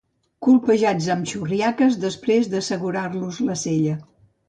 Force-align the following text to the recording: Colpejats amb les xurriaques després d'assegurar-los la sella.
Colpejats 0.45 1.09
amb 1.17 1.27
les 1.27 1.35
xurriaques 1.35 2.01
després 2.07 2.53
d'assegurar-los 2.57 3.43
la 3.51 3.63
sella. 3.69 4.05